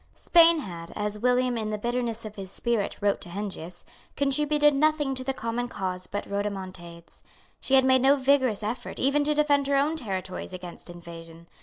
Spain 0.15 0.61
had, 0.61 0.91
as 0.95 1.19
William, 1.19 1.59
in 1.59 1.69
the 1.69 1.77
bitterness 1.77 2.25
of 2.25 2.33
his 2.35 2.49
spirit, 2.49 2.97
wrote 3.01 3.21
to 3.21 3.29
Heinsius, 3.29 3.85
contributed 4.15 4.73
nothing 4.73 5.13
to 5.13 5.23
the 5.23 5.31
common 5.31 5.67
cause 5.67 6.07
but 6.07 6.25
rodomontades. 6.27 7.21
She 7.59 7.75
had 7.75 7.85
made 7.85 8.01
no 8.01 8.15
vigorous 8.15 8.63
effort 8.63 8.97
even 8.97 9.23
to 9.25 9.35
defend 9.35 9.67
her 9.67 9.75
own 9.77 9.95
territories 9.95 10.53
against 10.53 10.89
invasion. 10.89 11.45